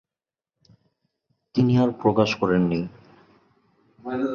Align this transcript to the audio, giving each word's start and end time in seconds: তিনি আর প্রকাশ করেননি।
তিনি 1.55 1.73
আর 1.77 1.89
প্রকাশ 2.01 2.29
করেননি। 2.35 2.79